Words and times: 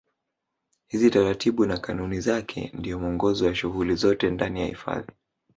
Hizi 0.87 1.09
taratibu 1.09 1.65
na 1.65 1.77
kanuni 1.77 2.19
zake 2.21 2.71
ndio 2.73 2.99
mwongozo 2.99 3.45
wa 3.45 3.55
shughuli 3.55 3.95
zote 3.95 4.29
ndani 4.29 4.59
ya 4.61 4.67
hifadhi 4.67 5.11